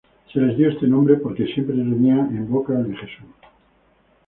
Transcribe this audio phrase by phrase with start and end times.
[0.33, 3.27] Se les dio este nombre porque siempre tenían en boca el de Jesús.